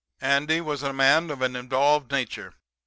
Andy 0.21 0.61
was 0.61 0.81
a 0.81 0.91
man 0.91 1.29
of 1.29 1.43
an 1.43 1.55
involved 1.55 2.11
nature. 2.11 2.55